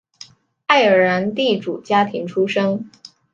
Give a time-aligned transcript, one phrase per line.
[0.65, 2.89] 爱尔兰地主家庭出身。